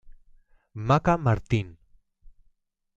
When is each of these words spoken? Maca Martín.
Maca 0.87 1.15
Martín. 1.25 1.67